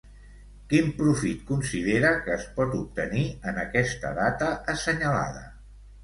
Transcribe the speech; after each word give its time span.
Quin 0.69 0.87
profit 0.99 1.41
considera 1.49 2.13
que 2.27 2.33
es 2.35 2.47
pot 2.55 2.73
obtenir 2.77 3.25
en 3.51 3.59
aquesta 3.65 4.13
data 4.21 4.49
assenyalada? 4.75 5.45